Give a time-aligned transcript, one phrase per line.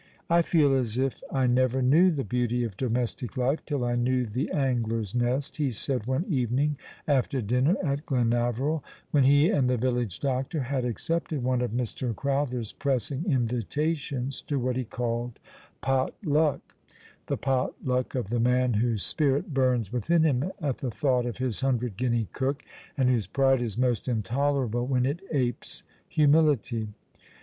[0.31, 4.25] "I feel as if I never knew the beauty of domestic life till I knew
[4.25, 6.75] the Angler's Nest," he said one evening
[7.07, 12.15] after dinner at Glenaveril, when he and the village doctor had accepted one of Mr.
[12.15, 15.37] Crowther's pressing invitations to what he called
[15.81, 16.73] "pot luck,"
[17.27, 21.37] the pot luck of the man whose spirit burns within him at the thought of
[21.37, 22.63] his hundred guinea cook,
[22.97, 26.87] and whose pride is most intolerable when it apes humility.